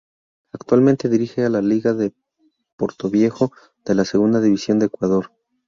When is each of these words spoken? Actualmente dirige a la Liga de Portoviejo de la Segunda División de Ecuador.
Actualmente 0.51 1.09
dirige 1.09 1.45
a 1.45 1.49
la 1.51 1.61
Liga 1.61 1.93
de 1.93 2.11
Portoviejo 2.75 3.51
de 3.85 3.93
la 3.93 4.03
Segunda 4.03 4.41
División 4.41 4.79
de 4.79 4.87
Ecuador. 4.87 5.29